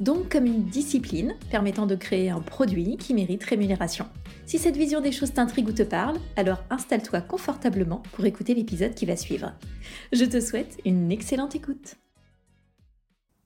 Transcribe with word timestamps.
Donc 0.00 0.28
comme 0.30 0.46
une 0.46 0.64
discipline 0.64 1.34
permettant 1.50 1.86
de 1.86 1.96
créer 1.96 2.30
un 2.30 2.40
produit 2.40 2.96
qui 2.96 3.14
mérite 3.14 3.42
rémunération. 3.42 4.06
Si 4.46 4.58
cette 4.58 4.76
vision 4.76 5.00
des 5.00 5.10
choses 5.10 5.32
t'intrigue 5.32 5.68
ou 5.68 5.72
te 5.72 5.82
parle, 5.82 6.18
alors 6.36 6.62
installe-toi 6.70 7.20
confortablement 7.20 8.02
pour 8.12 8.24
écouter 8.24 8.54
l'épisode 8.54 8.94
qui 8.94 9.06
va 9.06 9.16
suivre. 9.16 9.52
Je 10.12 10.24
te 10.24 10.40
souhaite 10.40 10.78
une 10.84 11.10
excellente 11.10 11.56
écoute. 11.56 11.96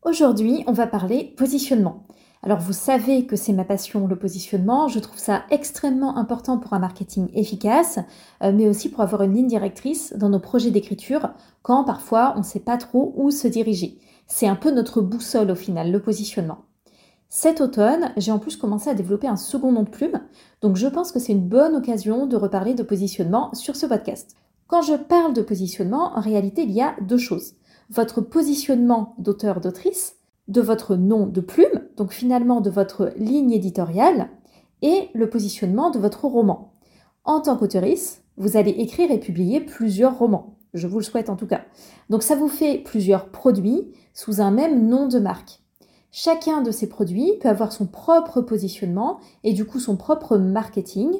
Aujourd'hui, 0.04 0.62
on 0.66 0.72
va 0.72 0.86
parler 0.86 1.32
positionnement. 1.38 2.06
Alors 2.42 2.58
vous 2.58 2.72
savez 2.72 3.24
que 3.24 3.36
c'est 3.36 3.52
ma 3.52 3.64
passion, 3.64 4.06
le 4.06 4.16
positionnement. 4.16 4.88
Je 4.88 4.98
trouve 4.98 5.18
ça 5.18 5.44
extrêmement 5.50 6.18
important 6.18 6.58
pour 6.58 6.74
un 6.74 6.80
marketing 6.80 7.30
efficace, 7.34 8.00
euh, 8.42 8.52
mais 8.52 8.68
aussi 8.68 8.90
pour 8.90 9.00
avoir 9.00 9.22
une 9.22 9.34
ligne 9.34 9.46
directrice 9.46 10.12
dans 10.16 10.28
nos 10.28 10.40
projets 10.40 10.72
d'écriture 10.72 11.30
quand 11.62 11.84
parfois 11.84 12.34
on 12.36 12.40
ne 12.40 12.44
sait 12.44 12.60
pas 12.60 12.76
trop 12.76 13.14
où 13.16 13.30
se 13.30 13.46
diriger. 13.46 13.98
C'est 14.34 14.46
un 14.46 14.56
peu 14.56 14.70
notre 14.70 15.02
boussole 15.02 15.50
au 15.50 15.54
final, 15.54 15.92
le 15.92 16.00
positionnement. 16.00 16.64
Cet 17.28 17.60
automne, 17.60 18.12
j'ai 18.16 18.32
en 18.32 18.38
plus 18.38 18.56
commencé 18.56 18.88
à 18.88 18.94
développer 18.94 19.28
un 19.28 19.36
second 19.36 19.72
nom 19.72 19.82
de 19.82 19.90
plume, 19.90 20.22
donc 20.62 20.76
je 20.76 20.86
pense 20.86 21.12
que 21.12 21.18
c'est 21.18 21.32
une 21.32 21.46
bonne 21.46 21.76
occasion 21.76 22.24
de 22.26 22.34
reparler 22.34 22.72
de 22.72 22.82
positionnement 22.82 23.52
sur 23.52 23.76
ce 23.76 23.84
podcast. 23.84 24.34
Quand 24.68 24.80
je 24.80 24.94
parle 24.94 25.34
de 25.34 25.42
positionnement, 25.42 26.16
en 26.16 26.20
réalité, 26.20 26.62
il 26.62 26.70
y 26.70 26.80
a 26.80 26.96
deux 27.02 27.18
choses. 27.18 27.56
Votre 27.90 28.22
positionnement 28.22 29.14
d'auteur-d'autrice, 29.18 30.16
de 30.48 30.62
votre 30.62 30.96
nom 30.96 31.26
de 31.26 31.42
plume, 31.42 31.82
donc 31.98 32.12
finalement 32.12 32.62
de 32.62 32.70
votre 32.70 33.12
ligne 33.18 33.52
éditoriale, 33.52 34.30
et 34.80 35.10
le 35.12 35.28
positionnement 35.28 35.90
de 35.90 35.98
votre 35.98 36.24
roman. 36.24 36.72
En 37.24 37.42
tant 37.42 37.58
qu'auteurice, 37.58 38.22
vous 38.38 38.56
allez 38.56 38.70
écrire 38.70 39.10
et 39.10 39.20
publier 39.20 39.60
plusieurs 39.60 40.16
romans. 40.16 40.56
Je 40.74 40.86
vous 40.86 40.98
le 40.98 41.04
souhaite 41.04 41.30
en 41.30 41.36
tout 41.36 41.46
cas. 41.46 41.62
Donc 42.10 42.22
ça 42.22 42.34
vous 42.34 42.48
fait 42.48 42.78
plusieurs 42.78 43.30
produits 43.30 43.92
sous 44.14 44.40
un 44.40 44.50
même 44.50 44.88
nom 44.88 45.06
de 45.06 45.18
marque. 45.18 45.60
Chacun 46.10 46.60
de 46.60 46.70
ces 46.70 46.88
produits 46.88 47.38
peut 47.40 47.48
avoir 47.48 47.72
son 47.72 47.86
propre 47.86 48.42
positionnement 48.42 49.18
et 49.44 49.52
du 49.52 49.64
coup 49.64 49.80
son 49.80 49.96
propre 49.96 50.36
marketing 50.36 51.10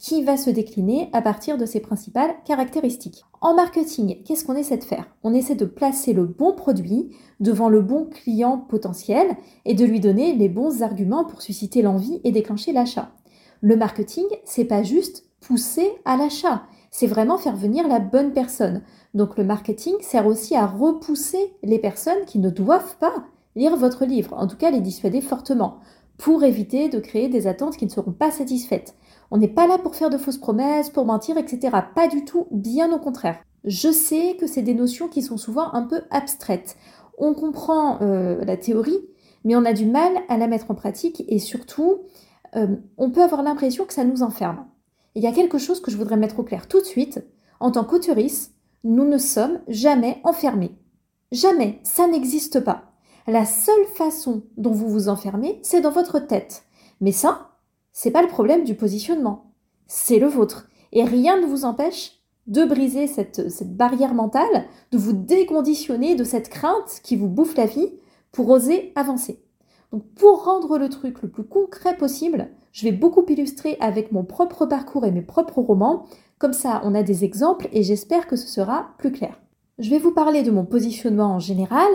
qui 0.00 0.24
va 0.24 0.36
se 0.36 0.48
décliner 0.48 1.10
à 1.12 1.22
partir 1.22 1.58
de 1.58 1.66
ses 1.66 1.78
principales 1.78 2.34
caractéristiques. 2.44 3.22
En 3.42 3.54
marketing, 3.54 4.22
qu'est-ce 4.24 4.44
qu'on 4.44 4.56
essaie 4.56 4.78
de 4.78 4.84
faire? 4.84 5.06
On 5.22 5.34
essaie 5.34 5.54
de 5.54 5.66
placer 5.66 6.14
le 6.14 6.24
bon 6.24 6.54
produit 6.54 7.10
devant 7.38 7.68
le 7.68 7.82
bon 7.82 8.06
client 8.06 8.58
potentiel 8.58 9.36
et 9.66 9.74
de 9.74 9.84
lui 9.84 10.00
donner 10.00 10.34
les 10.34 10.48
bons 10.48 10.82
arguments 10.82 11.24
pour 11.24 11.42
susciter 11.42 11.82
l'envie 11.82 12.20
et 12.24 12.32
déclencher 12.32 12.72
l'achat. 12.72 13.12
Le 13.60 13.76
marketing, 13.76 14.24
c'est 14.44 14.64
pas 14.64 14.82
juste 14.82 15.26
pousser 15.40 15.90
à 16.06 16.16
l'achat, 16.16 16.62
c'est 16.90 17.06
vraiment 17.06 17.38
faire 17.38 17.56
venir 17.56 17.88
la 17.88 18.00
bonne 18.00 18.32
personne. 18.32 18.82
Donc 19.14 19.36
le 19.36 19.44
marketing 19.44 19.94
sert 20.00 20.26
aussi 20.26 20.56
à 20.56 20.66
repousser 20.66 21.54
les 21.62 21.78
personnes 21.78 22.24
qui 22.26 22.38
ne 22.38 22.50
doivent 22.50 22.96
pas 22.98 23.24
lire 23.56 23.76
votre 23.76 24.04
livre, 24.04 24.34
en 24.36 24.46
tout 24.46 24.56
cas 24.56 24.70
les 24.70 24.80
dissuader 24.80 25.20
fortement, 25.20 25.78
pour 26.18 26.44
éviter 26.44 26.88
de 26.88 26.98
créer 26.98 27.28
des 27.28 27.46
attentes 27.46 27.76
qui 27.76 27.86
ne 27.86 27.90
seront 27.90 28.12
pas 28.12 28.30
satisfaites. 28.30 28.94
On 29.30 29.38
n'est 29.38 29.48
pas 29.48 29.66
là 29.66 29.78
pour 29.78 29.94
faire 29.94 30.10
de 30.10 30.18
fausses 30.18 30.38
promesses, 30.38 30.90
pour 30.90 31.06
mentir, 31.06 31.38
etc. 31.38 31.76
Pas 31.94 32.08
du 32.08 32.24
tout, 32.24 32.46
bien 32.50 32.92
au 32.92 32.98
contraire. 32.98 33.38
Je 33.64 33.90
sais 33.90 34.36
que 34.38 34.46
c'est 34.46 34.62
des 34.62 34.74
notions 34.74 35.08
qui 35.08 35.22
sont 35.22 35.36
souvent 35.36 35.72
un 35.72 35.82
peu 35.82 36.02
abstraites. 36.10 36.76
On 37.18 37.34
comprend 37.34 38.00
euh, 38.00 38.44
la 38.44 38.56
théorie, 38.56 39.00
mais 39.44 39.56
on 39.56 39.64
a 39.64 39.72
du 39.72 39.86
mal 39.86 40.12
à 40.28 40.36
la 40.36 40.46
mettre 40.46 40.70
en 40.70 40.74
pratique 40.74 41.24
et 41.28 41.38
surtout, 41.38 42.00
euh, 42.56 42.76
on 42.96 43.10
peut 43.10 43.22
avoir 43.22 43.42
l'impression 43.42 43.84
que 43.84 43.92
ça 43.92 44.04
nous 44.04 44.22
enferme. 44.22 44.64
Il 45.14 45.22
y 45.22 45.26
a 45.26 45.32
quelque 45.32 45.58
chose 45.58 45.80
que 45.80 45.90
je 45.90 45.96
voudrais 45.96 46.16
mettre 46.16 46.38
au 46.38 46.44
clair 46.44 46.68
tout 46.68 46.80
de 46.80 46.86
suite. 46.86 47.24
En 47.58 47.70
tant 47.70 47.84
qu'autoriste, 47.84 48.54
nous 48.84 49.04
ne 49.04 49.18
sommes 49.18 49.60
jamais 49.68 50.20
enfermés. 50.24 50.76
Jamais, 51.32 51.80
ça 51.82 52.06
n'existe 52.06 52.60
pas. 52.60 52.92
La 53.26 53.44
seule 53.44 53.86
façon 53.94 54.44
dont 54.56 54.72
vous 54.72 54.88
vous 54.88 55.08
enfermez, 55.08 55.58
c'est 55.62 55.80
dans 55.80 55.90
votre 55.90 56.18
tête. 56.18 56.64
Mais 57.00 57.12
ça, 57.12 57.50
c'est 57.92 58.10
pas 58.10 58.22
le 58.22 58.28
problème 58.28 58.64
du 58.64 58.74
positionnement, 58.74 59.52
c'est 59.86 60.18
le 60.18 60.26
vôtre. 60.26 60.68
Et 60.92 61.04
rien 61.04 61.40
ne 61.40 61.46
vous 61.46 61.64
empêche 61.64 62.20
de 62.46 62.64
briser 62.64 63.06
cette 63.06 63.76
barrière 63.76 64.14
mentale, 64.14 64.66
de 64.90 64.98
vous 64.98 65.12
déconditionner 65.12 66.14
de 66.14 66.24
cette 66.24 66.48
crainte 66.48 67.00
qui 67.02 67.16
vous 67.16 67.28
bouffe 67.28 67.56
la 67.56 67.66
vie 67.66 67.92
pour 68.32 68.48
oser 68.48 68.92
avancer. 68.96 69.42
Donc 69.92 70.04
pour 70.14 70.44
rendre 70.44 70.78
le 70.78 70.88
truc 70.88 71.22
le 71.22 71.28
plus 71.28 71.44
concret 71.44 71.96
possible, 71.96 72.48
je 72.72 72.84
vais 72.84 72.92
beaucoup 72.92 73.24
illustrer 73.28 73.76
avec 73.80 74.12
mon 74.12 74.24
propre 74.24 74.66
parcours 74.66 75.04
et 75.04 75.10
mes 75.10 75.22
propres 75.22 75.60
romans. 75.60 76.04
Comme 76.38 76.52
ça, 76.52 76.80
on 76.84 76.94
a 76.94 77.02
des 77.02 77.24
exemples 77.24 77.68
et 77.72 77.82
j'espère 77.82 78.26
que 78.26 78.36
ce 78.36 78.46
sera 78.46 78.90
plus 78.98 79.10
clair. 79.10 79.40
Je 79.78 79.90
vais 79.90 79.98
vous 79.98 80.12
parler 80.12 80.42
de 80.42 80.50
mon 80.50 80.64
positionnement 80.64 81.34
en 81.34 81.38
général, 81.38 81.88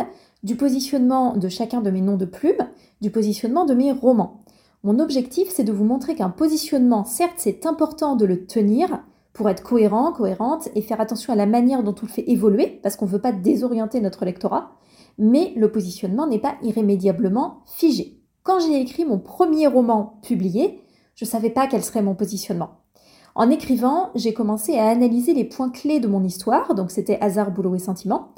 du 0.44 0.56
positionnement 0.56 1.38
de 1.38 1.47
chacun 1.47 1.81
de 1.81 1.91
mes 1.91 2.01
noms 2.01 2.17
de 2.17 2.25
plumes, 2.25 2.67
du 3.00 3.11
positionnement 3.11 3.66
de 3.66 3.73
mes 3.73 3.91
romans. 3.91 4.41
Mon 4.83 5.00
objectif, 5.00 5.50
c'est 5.50 5.63
de 5.63 5.72
vous 5.72 5.85
montrer 5.85 6.16
qu'un 6.16 6.29
positionnement, 6.29 7.06
certes, 7.06 7.38
c'est 7.38 7.66
important 7.66 8.16
de 8.16 8.25
le 8.25 8.45
tenir 8.45 9.03
pour 9.33 9.50
être 9.50 9.63
cohérent, 9.63 10.12
cohérente 10.12 10.69
et 10.75 10.81
faire 10.81 11.01
attention 11.01 11.33
à 11.33 11.35
la 11.35 11.45
manière 11.45 11.83
dont 11.83 11.95
on 12.01 12.06
le 12.06 12.12
fait 12.12 12.29
évoluer, 12.29 12.79
parce 12.83 12.95
qu'on 12.95 13.06
ne 13.06 13.12
veut 13.12 13.22
pas 13.22 13.31
désorienter 13.31 14.00
notre 14.00 14.25
lectorat, 14.25 14.72
mais 15.18 15.53
le 15.56 15.72
positionnement 15.72 16.28
n'est 16.28 16.40
pas 16.40 16.56
irrémédiablement 16.62 17.64
figé. 17.66 18.20
Quand 18.44 18.59
j'ai 18.59 18.80
écrit 18.80 19.06
mon 19.06 19.20
premier 19.20 19.68
roman 19.68 20.20
publié, 20.22 20.81
je 21.16 21.26
ne 21.26 21.30
savais 21.30 21.50
pas 21.50 21.68
quel 21.68 21.84
serait 21.84 22.02
mon 22.02 22.16
positionnement. 22.16 22.81
En 23.34 23.50
écrivant, 23.50 24.12
j'ai 24.16 24.34
commencé 24.34 24.78
à 24.78 24.88
analyser 24.88 25.34
les 25.34 25.46
points 25.46 25.70
clés 25.70 26.00
de 26.00 26.08
mon 26.08 26.24
histoire, 26.24 26.74
donc 26.74 26.92
c'était 26.92 27.20
hasard, 27.20 27.52
boulot 27.52 27.75
et 27.75 27.80
sentiment, 27.80 28.30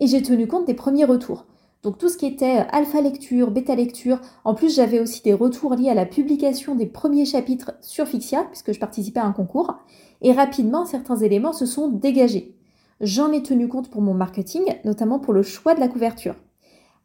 et 0.00 0.06
j'ai 0.06 0.22
tenu 0.22 0.46
compte 0.46 0.66
des 0.66 0.74
premiers 0.74 1.04
retours. 1.04 1.44
Donc 1.82 1.98
tout 1.98 2.08
ce 2.08 2.16
qui 2.16 2.26
était 2.26 2.64
alpha 2.72 3.00
lecture, 3.00 3.50
bêta 3.50 3.74
lecture. 3.76 4.18
En 4.44 4.54
plus, 4.54 4.74
j'avais 4.74 4.98
aussi 4.98 5.22
des 5.22 5.34
retours 5.34 5.74
liés 5.74 5.90
à 5.90 5.94
la 5.94 6.06
publication 6.06 6.74
des 6.74 6.86
premiers 6.86 7.26
chapitres 7.26 7.72
sur 7.80 8.08
Fixia, 8.08 8.44
puisque 8.44 8.72
je 8.72 8.80
participais 8.80 9.20
à 9.20 9.26
un 9.26 9.32
concours. 9.32 9.74
Et 10.20 10.32
rapidement, 10.32 10.84
certains 10.84 11.16
éléments 11.16 11.52
se 11.52 11.66
sont 11.66 11.88
dégagés. 11.88 12.55
J'en 13.02 13.30
ai 13.30 13.42
tenu 13.42 13.68
compte 13.68 13.90
pour 13.90 14.00
mon 14.00 14.14
marketing, 14.14 14.62
notamment 14.84 15.18
pour 15.18 15.34
le 15.34 15.42
choix 15.42 15.74
de 15.74 15.80
la 15.80 15.88
couverture. 15.88 16.34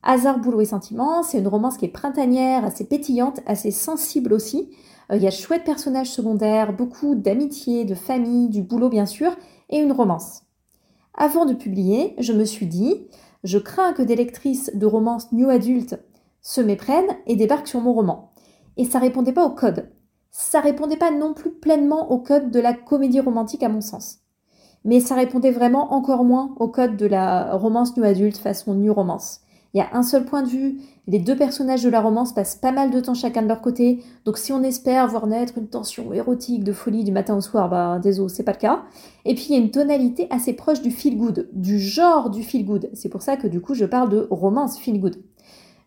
Hasard, 0.03 0.40
boulot 0.40 0.62
et 0.62 0.66
sentiment, 0.66 1.22
c'est 1.22 1.40
une 1.40 1.47
romance 1.47 1.78
qui 1.78 1.85
est 1.85 1.90
printanière, 1.90 2.63
assez 2.63 2.85
pétillante, 2.85 3.41
assez 3.46 3.72
sensible 3.72 4.31
aussi. 4.31 4.72
Euh, 5.12 5.18
il 5.18 5.22
y 5.22 5.28
a 5.28 5.31
chouette 5.31 5.66
personnages 5.66 6.09
secondaires, 6.09 6.74
beaucoup 6.74 7.13
d'amitié, 7.13 7.84
de 7.84 7.94
famille, 7.94 8.47
du 8.47 8.62
boulot 8.62 8.90
bien 8.90 9.06
sûr, 9.06 9.35
et 9.69 9.79
une 9.79 9.91
romance. 9.91 10.44
Avant 11.13 11.46
de 11.46 11.53
publier, 11.53 12.16
je 12.19 12.31
me 12.31 12.46
suis 12.46 12.68
dit, 12.68 13.08
je 13.44 13.58
crains 13.58 13.91
que 13.91 14.02
des 14.02 14.16
lectrices 14.16 14.72
de 14.73 14.85
romances 14.85 15.31
new 15.34 15.50
adultes 15.50 16.00
se 16.41 16.62
méprennent 16.62 17.18
et 17.28 17.35
débarquent 17.35 17.68
sur 17.68 17.81
mon 17.81 17.94
roman. 17.94 18.31
Et 18.78 18.85
ça 18.85 18.97
répondait 18.97 19.34
pas 19.34 19.46
au 19.46 19.52
code. 19.52 19.91
Ça 20.31 20.62
répondait 20.62 20.96
pas 20.96 21.12
non 21.12 21.34
plus 21.34 21.52
pleinement 21.52 22.12
au 22.12 22.19
code 22.19 22.50
de 22.50 22.59
la 22.62 22.73
comédie 22.73 23.19
romantique 23.19 23.63
à 23.63 23.69
mon 23.69 23.81
sens. 23.81 24.21
Mais 24.84 25.00
ça 25.00 25.16
répondait 25.16 25.52
vraiment 25.52 25.94
encore 25.94 26.24
moins 26.24 26.56
au 26.59 26.68
code 26.68 26.97
de 26.97 27.06
la 27.06 27.56
romance 27.56 27.96
new 27.97 28.03
adulte 28.03 28.38
façon 28.38 28.74
new 28.74 28.94
romance. 28.94 29.42
Il 29.74 29.78
y 29.78 29.81
a 29.81 29.90
un 29.94 30.03
seul 30.03 30.25
point 30.25 30.42
de 30.42 30.50
vue, 30.50 30.81
les 31.08 31.19
deux 31.19 31.36
personnages 31.36 31.84
de 31.84 31.90
la 31.90 32.02
romance 32.02 32.34
passent 32.34 32.58
pas 32.58 32.74
mal 32.74 32.91
de 32.91 33.00
temps 33.00 33.14
chacun 33.14 33.41
de 33.41 33.47
leur 33.47 33.62
côté, 33.62 34.03
donc 34.25 34.38
si 34.38 34.52
on 34.52 34.64
espère 34.64 35.08
voir 35.08 35.28
naître 35.28 35.58
une 35.58 35.68
tension 35.68 36.12
érotique 36.12 36.66
de 36.66 36.73
folie 36.73 37.05
du 37.05 37.14
matin 37.14 37.38
au 37.38 37.41
soir, 37.41 37.70
bah 37.70 37.97
désolé, 38.03 38.28
c'est 38.28 38.44
pas 38.44 38.52
le 38.52 38.58
cas. 38.58 38.84
Et 39.23 39.34
puis 39.34 39.47
il 39.50 39.53
y 39.53 39.55
a 39.55 39.61
une 39.61 39.72
tonalité 39.72 40.28
assez 40.29 40.52
proche 40.52 40.82
du 40.82 40.91
feel 40.91 41.17
good, 41.17 41.47
du 41.53 41.79
genre 41.79 42.29
du 42.29 42.44
feel 42.44 42.66
good. 42.66 42.90
C'est 42.94 43.08
pour 43.08 43.22
ça 43.22 43.38
que 43.38 43.47
du 43.47 43.61
coup 43.61 43.73
je 43.73 43.85
parle 43.85 44.09
de 44.09 44.28
romance 44.29 44.78
feel 44.78 45.00
good. 45.00 45.16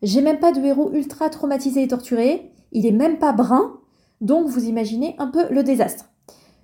J'ai 0.02 0.22
même 0.22 0.38
pas 0.38 0.52
de 0.52 0.64
héros 0.64 0.90
ultra 0.94 1.28
traumatisé 1.28 1.82
et 1.82 1.88
torturé, 1.88 2.52
il 2.72 2.86
est 2.86 2.92
même 2.92 3.18
pas 3.18 3.32
brun, 3.32 3.74
donc 4.22 4.46
vous 4.48 4.64
imaginez 4.64 5.14
un 5.18 5.26
peu 5.26 5.44
le 5.50 5.62
désastre. 5.62 6.06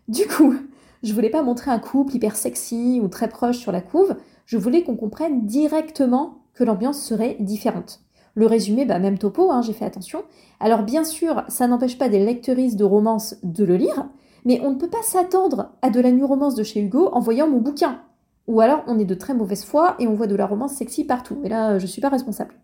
Du 0.08 0.26
coup, 0.26 0.54
je 1.02 1.14
voulais 1.14 1.30
pas 1.30 1.42
montrer 1.42 1.70
un 1.70 1.78
couple 1.78 2.16
hyper 2.16 2.36
sexy 2.36 3.00
ou 3.02 3.08
très 3.08 3.28
proche 3.28 3.58
sur 3.58 3.72
la 3.72 3.80
couve, 3.80 4.16
je 4.46 4.58
voulais 4.58 4.82
qu'on 4.82 4.96
comprenne 4.96 5.46
directement 5.46 6.38
que 6.54 6.64
l'ambiance 6.64 7.00
serait 7.00 7.36
différente. 7.40 8.00
Le 8.34 8.46
résumé, 8.46 8.84
bah, 8.84 8.98
même 8.98 9.18
topo, 9.18 9.50
hein, 9.50 9.62
j'ai 9.62 9.72
fait 9.72 9.84
attention. 9.84 10.22
Alors 10.60 10.82
bien 10.82 11.04
sûr, 11.04 11.42
ça 11.48 11.66
n'empêche 11.66 11.98
pas 11.98 12.08
des 12.08 12.24
lectrices 12.24 12.76
de 12.76 12.84
romance 12.84 13.36
de 13.42 13.64
le 13.64 13.76
lire, 13.76 14.08
mais 14.44 14.60
on 14.62 14.70
ne 14.70 14.76
peut 14.76 14.88
pas 14.88 15.02
s'attendre 15.02 15.70
à 15.82 15.90
de 15.90 16.00
la 16.00 16.12
new 16.12 16.26
romance 16.26 16.54
de 16.54 16.62
chez 16.62 16.80
Hugo 16.80 17.08
en 17.12 17.20
voyant 17.20 17.48
mon 17.48 17.58
bouquin. 17.58 18.00
Ou 18.46 18.60
alors 18.60 18.82
on 18.86 18.98
est 18.98 19.04
de 19.04 19.14
très 19.14 19.34
mauvaise 19.34 19.64
foi 19.64 19.94
et 19.98 20.06
on 20.06 20.14
voit 20.14 20.26
de 20.26 20.36
la 20.36 20.46
romance 20.46 20.72
sexy 20.72 21.04
partout. 21.04 21.38
Et 21.44 21.48
là, 21.48 21.78
je 21.78 21.84
ne 21.84 21.90
suis 21.90 22.00
pas 22.00 22.08
responsable. 22.08 22.54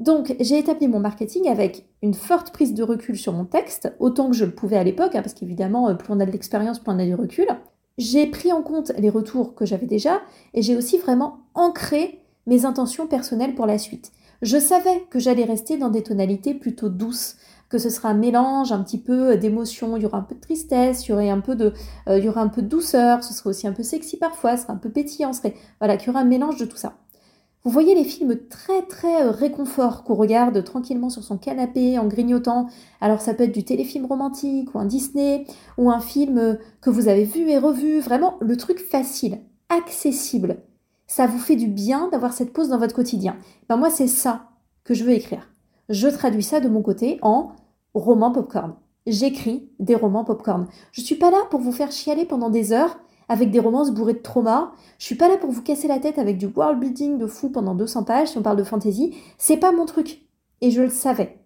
Donc, 0.00 0.34
j'ai 0.40 0.58
établi 0.58 0.88
mon 0.88 0.98
marketing 0.98 1.46
avec 1.48 1.86
une 2.02 2.14
forte 2.14 2.52
prise 2.52 2.72
de 2.72 2.82
recul 2.82 3.18
sur 3.18 3.34
mon 3.34 3.44
texte, 3.44 3.92
autant 4.00 4.30
que 4.30 4.36
je 4.36 4.46
le 4.46 4.54
pouvais 4.54 4.78
à 4.78 4.84
l'époque, 4.84 5.14
hein, 5.14 5.20
parce 5.20 5.34
qu'évidemment, 5.34 5.94
plus 5.94 6.12
on 6.12 6.20
a 6.20 6.26
de 6.26 6.32
l'expérience, 6.32 6.78
plus 6.78 6.90
on 6.90 6.98
a 6.98 7.04
du 7.04 7.14
recul. 7.14 7.46
J'ai 7.98 8.26
pris 8.26 8.50
en 8.50 8.62
compte 8.62 8.92
les 8.96 9.10
retours 9.10 9.54
que 9.54 9.66
j'avais 9.66 9.86
déjà, 9.86 10.22
et 10.54 10.62
j'ai 10.62 10.74
aussi 10.74 10.96
vraiment 10.96 11.40
ancré 11.54 12.22
mes 12.46 12.64
intentions 12.64 13.06
personnelles 13.06 13.54
pour 13.54 13.66
la 13.66 13.76
suite. 13.76 14.10
Je 14.40 14.58
savais 14.58 15.04
que 15.10 15.18
j'allais 15.18 15.44
rester 15.44 15.76
dans 15.76 15.90
des 15.90 16.02
tonalités 16.02 16.54
plutôt 16.54 16.88
douces, 16.88 17.36
que 17.68 17.76
ce 17.76 17.90
sera 17.90 18.08
un 18.08 18.14
mélange 18.14 18.72
un 18.72 18.82
petit 18.82 18.98
peu 18.98 19.36
d'émotions, 19.36 19.98
il 19.98 20.02
y 20.02 20.06
aura 20.06 20.16
un 20.16 20.22
peu 20.22 20.34
de 20.34 20.40
tristesse, 20.40 21.06
il 21.06 21.10
y 21.10 21.12
aurait 21.12 21.28
un 21.28 21.40
peu 21.40 21.54
de, 21.56 21.74
euh, 22.08 22.18
il 22.18 22.24
y 22.24 22.28
aura 22.30 22.40
un 22.40 22.48
peu 22.48 22.62
de 22.62 22.68
douceur, 22.68 23.22
ce 23.22 23.34
sera 23.34 23.50
aussi 23.50 23.66
un 23.66 23.72
peu 23.72 23.82
sexy 23.82 24.16
parfois, 24.16 24.56
ce 24.56 24.62
sera 24.62 24.72
un 24.72 24.78
peu 24.78 24.88
pétillant, 24.88 25.34
serait, 25.34 25.54
voilà, 25.78 25.98
qu'il 25.98 26.08
y 26.08 26.10
aura 26.10 26.20
un 26.20 26.24
mélange 26.24 26.56
de 26.56 26.64
tout 26.64 26.78
ça. 26.78 26.94
Vous 27.62 27.70
voyez 27.70 27.94
les 27.94 28.04
films 28.04 28.36
très 28.48 28.80
très 28.82 29.22
euh, 29.22 29.30
réconfort 29.30 30.02
qu'on 30.02 30.14
regarde 30.14 30.64
tranquillement 30.64 31.10
sur 31.10 31.22
son 31.22 31.36
canapé 31.36 31.98
en 31.98 32.06
grignotant. 32.06 32.68
Alors 33.02 33.20
ça 33.20 33.34
peut 33.34 33.44
être 33.44 33.52
du 33.52 33.64
téléfilm 33.64 34.06
romantique 34.06 34.74
ou 34.74 34.78
un 34.78 34.86
Disney 34.86 35.44
ou 35.76 35.90
un 35.90 36.00
film 36.00 36.38
euh, 36.38 36.54
que 36.80 36.88
vous 36.88 37.08
avez 37.08 37.24
vu 37.24 37.50
et 37.50 37.58
revu. 37.58 38.00
Vraiment 38.00 38.38
le 38.40 38.56
truc 38.56 38.78
facile, 38.78 39.40
accessible. 39.68 40.62
Ça 41.06 41.26
vous 41.26 41.38
fait 41.38 41.56
du 41.56 41.66
bien 41.66 42.08
d'avoir 42.08 42.32
cette 42.32 42.54
pause 42.54 42.70
dans 42.70 42.78
votre 42.78 42.94
quotidien. 42.94 43.36
Ben 43.68 43.76
moi 43.76 43.90
c'est 43.90 44.06
ça 44.06 44.48
que 44.82 44.94
je 44.94 45.04
veux 45.04 45.12
écrire. 45.12 45.50
Je 45.90 46.08
traduis 46.08 46.42
ça 46.42 46.60
de 46.60 46.68
mon 46.68 46.80
côté 46.80 47.18
en 47.20 47.52
roman 47.92 48.32
popcorn. 48.32 48.74
J'écris 49.06 49.68
des 49.78 49.96
romans 49.96 50.24
popcorn. 50.24 50.66
Je 50.92 51.02
suis 51.02 51.16
pas 51.16 51.30
là 51.30 51.42
pour 51.50 51.60
vous 51.60 51.72
faire 51.72 51.92
chialer 51.92 52.24
pendant 52.24 52.48
des 52.48 52.72
heures 52.72 52.98
avec 53.30 53.52
des 53.52 53.60
romances 53.60 53.92
bourrées 53.92 54.14
de 54.14 54.18
trauma. 54.18 54.72
Je 54.98 55.04
suis 55.04 55.14
pas 55.14 55.28
là 55.28 55.36
pour 55.36 55.52
vous 55.52 55.62
casser 55.62 55.86
la 55.86 56.00
tête 56.00 56.18
avec 56.18 56.36
du 56.36 56.46
world 56.46 56.80
building 56.80 57.16
de 57.16 57.28
fou 57.28 57.48
pendant 57.48 57.76
200 57.76 58.02
pages 58.02 58.28
si 58.28 58.38
on 58.38 58.42
parle 58.42 58.56
de 58.56 58.64
fantasy. 58.64 59.14
C'est 59.38 59.56
pas 59.56 59.70
mon 59.70 59.86
truc. 59.86 60.26
Et 60.60 60.72
je 60.72 60.82
le 60.82 60.90
savais. 60.90 61.38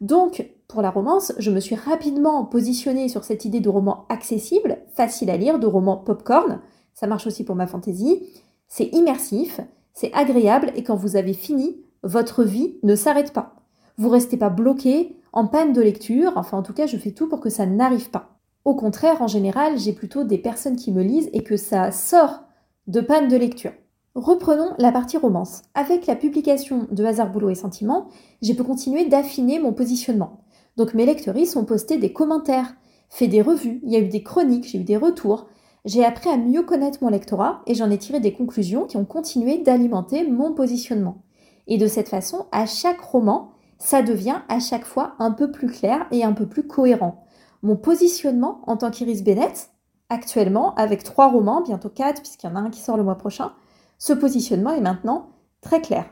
Donc, 0.00 0.50
pour 0.68 0.80
la 0.80 0.90
romance, 0.90 1.34
je 1.38 1.50
me 1.50 1.60
suis 1.60 1.74
rapidement 1.74 2.46
positionnée 2.46 3.10
sur 3.10 3.24
cette 3.24 3.44
idée 3.44 3.60
de 3.60 3.68
roman 3.68 4.06
accessible, 4.08 4.78
facile 4.94 5.28
à 5.28 5.36
lire, 5.36 5.58
de 5.58 5.66
roman 5.66 5.98
popcorn. 5.98 6.60
Ça 6.94 7.06
marche 7.06 7.26
aussi 7.26 7.44
pour 7.44 7.56
ma 7.56 7.66
fantasy. 7.66 8.22
C'est 8.66 8.86
immersif, 8.94 9.60
c'est 9.92 10.12
agréable 10.14 10.72
et 10.76 10.82
quand 10.82 10.96
vous 10.96 11.16
avez 11.16 11.34
fini, 11.34 11.76
votre 12.02 12.42
vie 12.42 12.78
ne 12.82 12.94
s'arrête 12.94 13.34
pas. 13.34 13.56
Vous 13.98 14.08
restez 14.08 14.38
pas 14.38 14.48
bloqué, 14.48 15.14
en 15.34 15.46
panne 15.46 15.74
de 15.74 15.82
lecture, 15.82 16.32
enfin 16.36 16.56
en 16.56 16.62
tout 16.62 16.72
cas 16.72 16.86
je 16.86 16.96
fais 16.96 17.12
tout 17.12 17.28
pour 17.28 17.40
que 17.40 17.50
ça 17.50 17.66
n'arrive 17.66 18.08
pas. 18.08 18.37
Au 18.68 18.74
contraire, 18.74 19.22
en 19.22 19.26
général, 19.28 19.78
j'ai 19.78 19.94
plutôt 19.94 20.24
des 20.24 20.36
personnes 20.36 20.76
qui 20.76 20.92
me 20.92 21.02
lisent 21.02 21.30
et 21.32 21.42
que 21.42 21.56
ça 21.56 21.90
sort 21.90 22.42
de 22.86 23.00
panne 23.00 23.26
de 23.26 23.36
lecture. 23.38 23.72
Reprenons 24.14 24.74
la 24.76 24.92
partie 24.92 25.16
romance. 25.16 25.62
Avec 25.72 26.06
la 26.06 26.14
publication 26.14 26.86
de 26.90 27.02
Hasard, 27.02 27.32
Boulot 27.32 27.48
et 27.48 27.54
Sentiments, 27.54 28.08
j'ai 28.42 28.52
pu 28.52 28.64
continuer 28.64 29.06
d'affiner 29.06 29.58
mon 29.58 29.72
positionnement. 29.72 30.40
Donc 30.76 30.92
mes 30.92 31.06
lectrices 31.06 31.56
ont 31.56 31.64
posté 31.64 31.96
des 31.96 32.12
commentaires, 32.12 32.74
fait 33.08 33.26
des 33.26 33.40
revues, 33.40 33.80
il 33.84 33.90
y 33.90 33.96
a 33.96 34.00
eu 34.00 34.08
des 34.08 34.22
chroniques, 34.22 34.68
j'ai 34.68 34.80
eu 34.80 34.84
des 34.84 34.98
retours. 34.98 35.46
J'ai 35.86 36.04
appris 36.04 36.28
à 36.28 36.36
mieux 36.36 36.62
connaître 36.62 36.98
mon 37.00 37.08
lectorat 37.08 37.62
et 37.66 37.74
j'en 37.74 37.90
ai 37.90 37.96
tiré 37.96 38.20
des 38.20 38.34
conclusions 38.34 38.84
qui 38.84 38.98
ont 38.98 39.06
continué 39.06 39.56
d'alimenter 39.56 40.28
mon 40.28 40.52
positionnement. 40.52 41.22
Et 41.68 41.78
de 41.78 41.86
cette 41.86 42.10
façon, 42.10 42.44
à 42.52 42.66
chaque 42.66 43.00
roman, 43.00 43.52
ça 43.78 44.02
devient 44.02 44.42
à 44.50 44.60
chaque 44.60 44.84
fois 44.84 45.14
un 45.20 45.30
peu 45.30 45.50
plus 45.50 45.68
clair 45.68 46.06
et 46.10 46.22
un 46.22 46.34
peu 46.34 46.46
plus 46.46 46.66
cohérent 46.66 47.24
mon 47.62 47.76
positionnement 47.76 48.60
en 48.66 48.76
tant 48.76 48.90
qu'Iris 48.90 49.22
Bennett, 49.22 49.70
actuellement, 50.08 50.74
avec 50.74 51.02
trois 51.04 51.28
romans, 51.28 51.62
bientôt 51.62 51.88
quatre, 51.88 52.22
puisqu'il 52.22 52.46
y 52.46 52.50
en 52.50 52.56
a 52.56 52.60
un 52.60 52.70
qui 52.70 52.80
sort 52.80 52.96
le 52.96 53.04
mois 53.04 53.16
prochain, 53.16 53.52
ce 53.98 54.12
positionnement 54.12 54.72
est 54.72 54.80
maintenant 54.80 55.30
très 55.60 55.80
clair. 55.80 56.06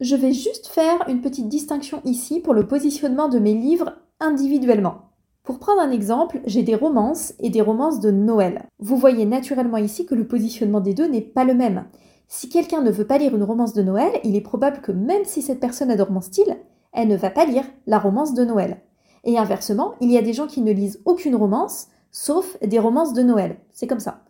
Je 0.00 0.16
vais 0.16 0.32
juste 0.32 0.68
faire 0.68 1.06
une 1.08 1.20
petite 1.20 1.48
distinction 1.48 2.00
ici 2.04 2.40
pour 2.40 2.54
le 2.54 2.66
positionnement 2.66 3.28
de 3.28 3.38
mes 3.38 3.54
livres 3.54 3.92
individuellement. 4.18 5.10
Pour 5.42 5.58
prendre 5.58 5.80
un 5.80 5.90
exemple, 5.90 6.40
j'ai 6.46 6.62
des 6.62 6.74
romances 6.74 7.34
et 7.38 7.50
des 7.50 7.60
romances 7.60 8.00
de 8.00 8.10
Noël. 8.10 8.62
Vous 8.78 8.96
voyez 8.96 9.26
naturellement 9.26 9.78
ici 9.78 10.06
que 10.06 10.14
le 10.14 10.26
positionnement 10.26 10.80
des 10.80 10.94
deux 10.94 11.08
n'est 11.08 11.20
pas 11.20 11.44
le 11.44 11.54
même. 11.54 11.84
Si 12.28 12.48
quelqu'un 12.48 12.82
ne 12.82 12.90
veut 12.90 13.06
pas 13.06 13.18
lire 13.18 13.34
une 13.34 13.42
romance 13.42 13.72
de 13.72 13.82
Noël, 13.82 14.12
il 14.24 14.36
est 14.36 14.40
probable 14.40 14.80
que 14.80 14.92
même 14.92 15.24
si 15.24 15.42
cette 15.42 15.60
personne 15.60 15.90
adore 15.90 16.12
mon 16.12 16.20
style, 16.20 16.56
elle 16.92 17.08
ne 17.08 17.16
va 17.16 17.30
pas 17.30 17.44
lire 17.44 17.64
la 17.86 17.98
romance 17.98 18.34
de 18.34 18.44
Noël. 18.44 18.80
Et 19.24 19.38
inversement, 19.38 19.94
il 20.00 20.10
y 20.10 20.18
a 20.18 20.22
des 20.22 20.32
gens 20.32 20.46
qui 20.46 20.62
ne 20.62 20.72
lisent 20.72 21.00
aucune 21.04 21.36
romance, 21.36 21.88
sauf 22.10 22.56
des 22.62 22.78
romances 22.78 23.12
de 23.12 23.22
Noël. 23.22 23.58
C'est 23.72 23.86
comme 23.86 24.00
ça. 24.00 24.22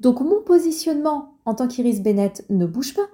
Donc 0.00 0.20
mon 0.20 0.42
positionnement 0.42 1.34
en 1.44 1.54
tant 1.54 1.68
qu'Iris 1.68 2.00
Bennett 2.00 2.44
ne 2.50 2.66
bouge 2.66 2.94
pas, 2.94 3.06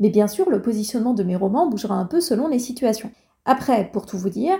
mais 0.00 0.10
bien 0.10 0.28
sûr 0.28 0.50
le 0.50 0.62
positionnement 0.62 1.14
de 1.14 1.22
mes 1.22 1.36
romans 1.36 1.68
bougera 1.68 1.94
un 1.94 2.04
peu 2.04 2.20
selon 2.20 2.48
les 2.48 2.58
situations. 2.58 3.10
Après, 3.46 3.88
pour 3.92 4.06
tout 4.06 4.18
vous 4.18 4.28
dire, 4.28 4.58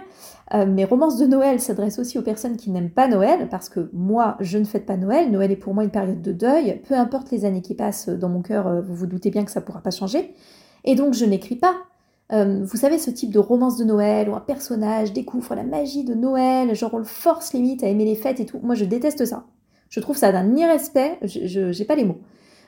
euh, 0.54 0.64
mes 0.64 0.84
romances 0.84 1.18
de 1.18 1.26
Noël 1.26 1.58
s'adressent 1.58 1.98
aussi 1.98 2.18
aux 2.18 2.22
personnes 2.22 2.56
qui 2.56 2.70
n'aiment 2.70 2.90
pas 2.90 3.08
Noël, 3.08 3.48
parce 3.50 3.68
que 3.68 3.90
moi, 3.92 4.36
je 4.38 4.58
ne 4.58 4.64
fête 4.64 4.86
pas 4.86 4.96
Noël. 4.96 5.32
Noël 5.32 5.50
est 5.50 5.56
pour 5.56 5.74
moi 5.74 5.82
une 5.82 5.90
période 5.90 6.22
de 6.22 6.32
deuil. 6.32 6.80
Peu 6.88 6.94
importe 6.94 7.32
les 7.32 7.44
années 7.44 7.62
qui 7.62 7.74
passent 7.74 8.08
dans 8.08 8.28
mon 8.28 8.42
cœur, 8.42 8.68
euh, 8.68 8.80
vous 8.80 8.94
vous 8.94 9.06
doutez 9.06 9.30
bien 9.30 9.44
que 9.44 9.50
ça 9.50 9.58
ne 9.58 9.64
pourra 9.64 9.80
pas 9.80 9.90
changer. 9.90 10.34
Et 10.84 10.94
donc, 10.94 11.14
je 11.14 11.24
n'écris 11.24 11.56
pas 11.56 11.74
euh, 12.32 12.64
vous 12.64 12.76
savez, 12.76 12.98
ce 12.98 13.10
type 13.10 13.32
de 13.32 13.38
romance 13.38 13.76
de 13.76 13.84
Noël 13.84 14.28
où 14.28 14.34
un 14.34 14.40
personnage 14.40 15.12
découvre 15.12 15.54
la 15.54 15.62
magie 15.62 16.04
de 16.04 16.14
Noël, 16.14 16.74
genre 16.74 16.94
on 16.94 16.98
le 16.98 17.04
force 17.04 17.52
limite 17.52 17.84
à 17.84 17.88
aimer 17.88 18.04
les 18.04 18.16
fêtes 18.16 18.40
et 18.40 18.46
tout. 18.46 18.58
Moi, 18.62 18.74
je 18.74 18.84
déteste 18.84 19.24
ça. 19.24 19.44
Je 19.88 20.00
trouve 20.00 20.16
ça 20.16 20.32
d'un 20.32 20.56
irrespect, 20.56 21.18
je 21.22 21.78
n'ai 21.78 21.84
pas 21.84 21.94
les 21.94 22.04
mots. 22.04 22.18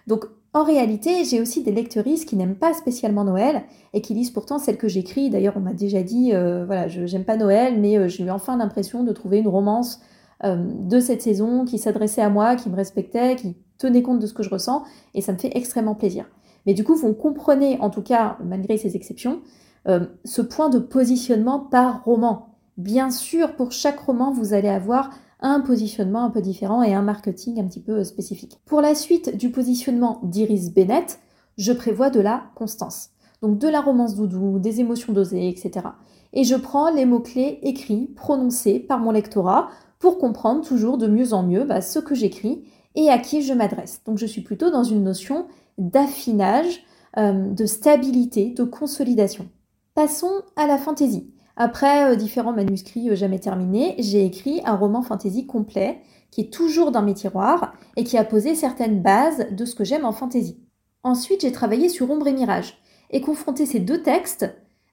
Donc, 0.07 0.27
en 0.55 0.63
réalité, 0.63 1.25
j'ai 1.25 1.41
aussi 1.41 1.63
des 1.63 1.73
lectrices 1.73 2.25
qui 2.25 2.37
n'aiment 2.37 2.57
pas 2.57 2.73
spécialement 2.73 3.25
Noël 3.25 3.65
et 3.93 4.01
qui 4.01 4.15
lisent 4.15 4.31
pourtant 4.31 4.59
celles 4.59 4.79
que 4.79 4.89
j'écris. 4.89 5.29
D'ailleurs, 5.29 5.55
on 5.57 5.61
m'a 5.61 5.75
déjà 5.75 6.03
dit, 6.03 6.33
euh, 6.33 6.65
voilà, 6.65 6.89
je 6.89 7.05
j'aime 7.07 7.25
pas 7.25 7.37
Noël, 7.37 7.79
mais 7.79 7.99
euh, 7.99 8.09
j'ai 8.09 8.25
eu 8.25 8.31
enfin 8.31 8.57
l'impression 8.57 9.03
de 9.03 9.13
trouver 9.13 9.39
une 9.39 9.49
romance 9.49 10.01
de 10.45 11.01
cette 11.01 11.21
saison 11.21 11.65
qui 11.65 11.79
s'adressait 11.79 12.23
à 12.23 12.31
moi, 12.31 12.55
qui 12.55 12.71
me 12.71 12.77
respectait, 12.77 13.35
qui 13.35 13.57
tenait 13.77 14.03
compte 14.03 14.21
de 14.21 14.27
ce 14.29 14.33
que 14.33 14.45
je 14.45 14.51
ressens, 14.51 14.85
et 15.15 15.21
ça 15.21 15.33
me 15.33 15.37
fait 15.37 15.51
extrêmement 15.57 15.97
plaisir. 15.97 16.27
Mais 16.69 16.75
du 16.75 16.85
coup, 16.85 16.95
vous 16.95 17.15
comprenez, 17.15 17.81
en 17.81 17.89
tout 17.89 18.03
cas, 18.03 18.37
malgré 18.45 18.77
ces 18.77 18.95
exceptions, 18.95 19.41
euh, 19.89 20.05
ce 20.27 20.43
point 20.43 20.69
de 20.69 20.79
positionnement 20.79 21.61
par 21.61 22.05
roman. 22.05 22.59
Bien 22.77 23.11
sûr, 23.11 23.57
pour 23.57 23.73
chaque 23.73 23.99
roman, 24.01 24.33
vous 24.33 24.53
allez 24.53 24.69
avoir 24.69 25.09
un 25.41 25.61
positionnement 25.61 26.25
un 26.25 26.29
peu 26.29 26.43
différent 26.43 26.83
et 26.83 26.93
un 26.93 27.01
marketing 27.01 27.59
un 27.59 27.67
petit 27.67 27.81
peu 27.81 28.05
spécifique. 28.05 28.61
Pour 28.67 28.83
la 28.83 28.95
suite 28.95 29.35
du 29.35 29.51
positionnement 29.51 30.21
d'Iris 30.25 30.71
Bennett, 30.71 31.21
je 31.57 31.73
prévois 31.73 32.11
de 32.11 32.21
la 32.21 32.43
constance. 32.55 33.13
Donc 33.41 33.59
de 33.59 33.69
la 33.69 33.81
romance 33.81 34.15
doudou, 34.15 34.59
des 34.59 34.81
émotions 34.81 35.15
dosées, 35.15 35.49
etc. 35.49 35.87
Et 36.35 36.45
je 36.45 36.55
prends 36.55 36.91
les 36.91 37.07
mots-clés 37.07 37.61
écrits, 37.63 38.11
prononcés 38.15 38.79
par 38.79 38.99
mon 38.99 39.13
lectorat 39.13 39.71
pour 40.01 40.19
comprendre 40.19 40.67
toujours 40.67 40.99
de 40.99 41.07
mieux 41.07 41.33
en 41.33 41.45
mieux 41.45 41.65
bah, 41.65 41.81
ce 41.81 41.99
que 41.99 42.15
j'écris 42.15 42.63
et 42.95 43.09
à 43.09 43.17
qui 43.17 43.41
je 43.41 43.55
m'adresse. 43.55 44.03
Donc 44.05 44.19
je 44.19 44.27
suis 44.27 44.43
plutôt 44.43 44.71
dans 44.71 44.85
une 44.85 45.03
notion 45.03 45.47
d'affinage, 45.79 46.85
euh, 47.17 47.33
de 47.33 47.67
stabilité, 47.67 48.51
de 48.51 48.65
consolidation. 48.65 49.49
Passons 49.95 50.43
à 50.57 50.67
la 50.67 50.79
fantaisie. 50.79 51.33
Après 51.57 52.13
euh, 52.13 52.17
différents 52.17 52.53
manuscrits 52.53 53.11
euh, 53.11 53.17
jamais 53.17 53.41
terminés, 53.41 53.97
j'ai 53.99 54.25
écrit 54.25 54.61
un 54.65 54.77
roman 54.77 55.03
fantaisie 55.03 55.47
complet 55.47 56.01
qui 56.31 56.43
est 56.43 56.53
toujours 56.53 56.93
dans 56.93 57.03
mes 57.03 57.15
tiroirs 57.15 57.73
et 57.97 58.05
qui 58.05 58.17
a 58.17 58.25
posé 58.25 58.55
certaines 58.55 59.03
bases 59.03 59.47
de 59.51 59.65
ce 59.65 59.75
que 59.75 59.85
j'aime 59.85 60.05
en 60.05 60.13
fantaisie. 60.13 60.63
Ensuite, 61.03 61.41
j'ai 61.41 61.53
travaillé 61.53 61.89
sur 61.89 62.11
Ombre 62.11 62.29
et 62.29 62.33
Mirage 62.33 62.79
et 63.11 63.21
confronté 63.21 63.67
ces 63.67 63.81
deux 63.81 64.03
textes 64.03 64.47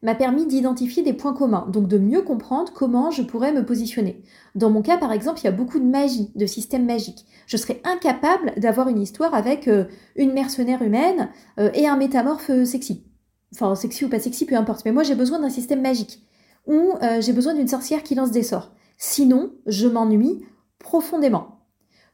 m'a 0.06 0.16
permis 0.16 0.46
d'identifier 0.46 1.04
des 1.04 1.14
points 1.14 1.34
communs, 1.34 1.68
donc 1.72 1.88
de 1.88 1.98
mieux 1.98 2.22
comprendre 2.22 2.72
comment 2.74 3.10
je 3.10 3.24
pourrais 3.24 3.52
me 3.52 3.66
positionner. 3.66 4.22
Dans 4.54 4.70
mon 4.70 4.84
cas, 4.84 4.98
par 4.98 5.12
exemple, 5.12 5.40
il 5.42 5.46
y 5.46 5.48
a 5.48 5.52
beaucoup 5.52 5.80
de 5.80 5.86
magie, 5.86 6.32
de 6.36 6.46
systèmes 6.46 6.86
magiques. 6.86 7.26
Je 7.48 7.58
serais 7.58 7.82
incapable 7.84 8.54
d'avoir 8.58 8.88
une 8.88 9.02
histoire 9.02 9.34
avec 9.34 9.68
euh, 9.68 9.86
une 10.16 10.32
mercenaire 10.32 10.84
humaine 10.84 11.30
euh, 11.60 11.72
et 11.74 11.88
un 11.88 11.98
métamorphe 11.98 12.52
euh, 12.52 12.66
sexy. 12.66 13.04
Enfin, 13.54 13.74
sexy 13.74 14.06
ou 14.06 14.10
pas 14.10 14.20
sexy, 14.20 14.46
peu 14.46 14.56
importe. 14.56 14.86
Mais 14.86 14.92
moi, 14.92 15.02
j'ai 15.02 15.16
besoin 15.16 15.40
d'un 15.40 15.50
système 15.50 15.82
magique. 15.82 16.22
Ou 16.68 16.94
j'ai 17.20 17.32
besoin 17.32 17.54
d'une 17.54 17.68
sorcière 17.68 18.02
qui 18.02 18.16
lance 18.16 18.32
des 18.32 18.42
sorts. 18.42 18.72
Sinon, 18.98 19.52
je 19.68 19.88
m'ennuie 19.88 20.44
profondément. 20.80 21.60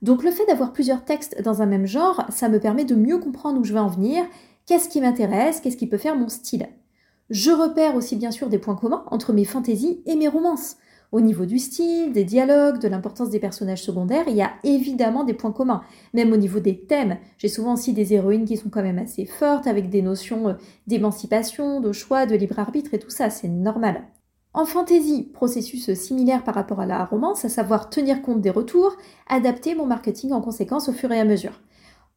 Donc 0.02 0.24
le 0.24 0.32
fait 0.32 0.46
d'avoir 0.46 0.74
plusieurs 0.74 1.06
textes 1.06 1.42
dans 1.42 1.62
un 1.62 1.66
même 1.66 1.86
genre, 1.86 2.26
ça 2.30 2.50
me 2.50 2.60
permet 2.60 2.84
de 2.84 2.96
mieux 2.96 3.18
comprendre 3.18 3.62
où 3.62 3.64
je 3.64 3.72
veux 3.72 3.80
en 3.80 3.88
venir, 3.88 4.26
qu'est-ce 4.66 4.90
qui 4.90 5.00
m'intéresse, 5.00 5.62
qu'est-ce 5.62 5.78
qui 5.78 5.88
peut 5.88 5.98
faire 5.98 6.18
mon 6.18 6.28
style. 6.28 6.68
Je 7.32 7.52
repère 7.52 7.96
aussi 7.96 8.18
bien 8.18 8.30
sûr 8.30 8.50
des 8.50 8.58
points 8.58 8.76
communs 8.76 9.06
entre 9.10 9.32
mes 9.32 9.46
fantaisies 9.46 10.02
et 10.06 10.18
mes 10.18 10.28
romances. 10.28 10.76
Au 11.14 11.22
niveau 11.22 11.46
du 11.46 11.60
style, 11.60 12.12
des 12.12 12.26
dialogues, 12.26 12.82
de 12.82 12.90
l'importance 12.90 13.30
des 13.30 13.40
personnages 13.40 13.84
secondaires, 13.84 14.26
il 14.28 14.36
y 14.36 14.42
a 14.42 14.52
évidemment 14.66 15.24
des 15.24 15.34
points 15.34 15.54
communs. 15.54 15.82
Même 16.14 16.34
au 16.34 16.36
niveau 16.36 16.60
des 16.60 16.82
thèmes, 16.82 17.20
j'ai 17.38 17.48
souvent 17.48 17.76
aussi 17.76 17.94
des 17.94 18.14
héroïnes 18.14 18.44
qui 18.44 18.58
sont 18.58 18.70
quand 18.70 18.84
même 18.84 19.00
assez 19.00 19.26
fortes, 19.26 19.66
avec 19.66 19.90
des 19.90 20.02
notions 20.02 20.50
euh, 20.50 20.54
d'émancipation, 20.88 21.80
de 21.80 21.94
choix, 21.94 22.26
de 22.26 22.36
libre 22.36 22.60
arbitre 22.60 22.94
et 22.94 23.00
tout 23.00 23.10
ça, 23.10 23.30
c'est 23.30 23.48
normal. 23.48 24.04
En 24.54 24.66
fantaisie, 24.66 25.24
processus 25.24 25.94
similaire 25.94 26.44
par 26.44 26.56
rapport 26.56 26.82
à 26.82 26.86
la 26.86 27.06
romance, 27.06 27.46
à 27.46 27.50
savoir 27.50 27.90
tenir 27.90 28.22
compte 28.22 28.42
des 28.42 28.50
retours, 28.50 28.98
adapter 29.30 29.74
mon 29.74 29.86
marketing 29.86 30.34
en 30.34 30.42
conséquence 30.42 30.90
au 30.90 30.94
fur 30.94 31.10
et 31.14 31.20
à 31.22 31.24
mesure. 31.24 31.62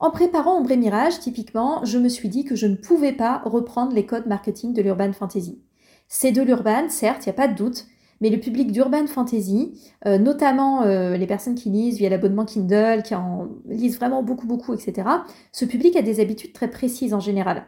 En 0.04 0.10
préparant 0.10 0.58
Ombre 0.58 0.76
Mirage, 0.76 1.18
typiquement, 1.18 1.82
je 1.82 1.96
me 1.96 2.10
suis 2.10 2.28
dit 2.28 2.44
que 2.44 2.56
je 2.56 2.66
ne 2.66 2.76
pouvais 2.76 3.14
pas 3.14 3.40
reprendre 3.46 3.94
les 3.94 4.04
codes 4.04 4.26
marketing 4.26 4.74
de 4.74 4.82
l'urban 4.82 5.10
fantasy. 5.14 5.62
C'est 6.08 6.30
de 6.30 6.42
l'urban, 6.42 6.90
certes, 6.90 7.24
il 7.24 7.30
n'y 7.30 7.34
a 7.34 7.36
pas 7.36 7.48
de 7.48 7.54
doute, 7.54 7.86
mais 8.20 8.28
le 8.28 8.38
public 8.38 8.70
d'urban 8.70 9.06
fantasy, 9.06 9.80
euh, 10.06 10.18
notamment 10.18 10.82
euh, 10.82 11.16
les 11.16 11.26
personnes 11.26 11.54
qui 11.54 11.70
lisent 11.70 11.96
via 11.96 12.10
l'abonnement 12.10 12.44
Kindle, 12.44 13.02
qui 13.02 13.14
en 13.14 13.48
lisent 13.66 13.96
vraiment 13.96 14.22
beaucoup, 14.22 14.46
beaucoup, 14.46 14.74
etc., 14.74 15.08
ce 15.52 15.64
public 15.64 15.96
a 15.96 16.02
des 16.02 16.20
habitudes 16.20 16.52
très 16.52 16.68
précises 16.68 17.14
en 17.14 17.20
général. 17.20 17.64